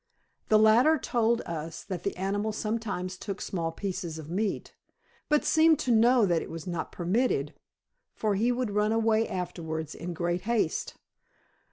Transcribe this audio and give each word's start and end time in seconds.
The 0.49 0.57
latter 0.57 0.97
told 0.97 1.41
us 1.41 1.83
that 1.83 2.01
the 2.01 2.17
animal 2.17 2.51
sometimes 2.51 3.19
took 3.19 3.39
small 3.39 3.71
pieces 3.71 4.17
of 4.17 4.31
meat, 4.31 4.73
but 5.29 5.45
seemed 5.45 5.77
to 5.81 5.91
know 5.91 6.25
that 6.25 6.41
it 6.41 6.49
was 6.49 6.65
not 6.65 6.91
permitted, 6.91 7.53
for 8.15 8.33
he 8.33 8.51
would 8.51 8.71
run 8.71 8.91
away 8.91 9.27
afterwards 9.27 9.93
in 9.93 10.15
great 10.15 10.41
haste. 10.41 10.95